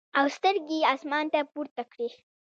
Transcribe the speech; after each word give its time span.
او 0.19 0.25
سترګې 0.35 0.77
ئې 0.81 0.89
اسمان 0.93 1.25
ته 1.33 1.39
پورته 1.53 1.83
کړې 1.91 2.07
ـ 2.13 2.15